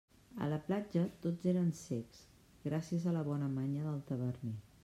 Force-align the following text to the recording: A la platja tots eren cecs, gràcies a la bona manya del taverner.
A 0.43 0.45
la 0.53 0.57
platja 0.69 1.03
tots 1.25 1.51
eren 1.53 1.69
cecs, 1.81 2.25
gràcies 2.67 3.09
a 3.13 3.17
la 3.19 3.25
bona 3.31 3.55
manya 3.61 3.89
del 3.91 4.05
taverner. 4.13 4.61